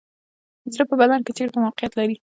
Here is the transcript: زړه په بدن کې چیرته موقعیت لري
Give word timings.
زړه 0.73 0.83
په 0.89 0.95
بدن 1.01 1.19
کې 1.25 1.31
چیرته 1.37 1.57
موقعیت 1.65 1.93
لري 1.99 2.15